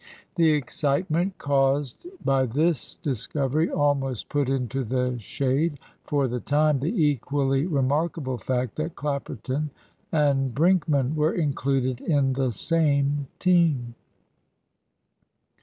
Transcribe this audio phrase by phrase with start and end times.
[0.33, 6.87] The excitement caused by this discovery almost put into the shade for the time the
[7.05, 9.69] equally remarkable fact that Clapperton
[10.11, 13.93] and Brinkman were included in the same team.